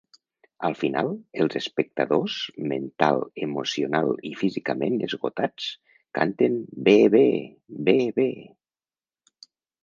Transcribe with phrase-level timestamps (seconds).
[0.67, 1.09] Al final,
[1.43, 2.37] els espectadors
[2.71, 5.69] mental, emocional i físicament esgotats
[6.21, 6.57] canten
[6.89, 7.23] B-B!...
[7.91, 8.27] B-B!